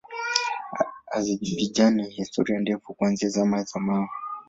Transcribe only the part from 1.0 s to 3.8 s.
Azerbaijan ina historia ndefu kuanzia Zama za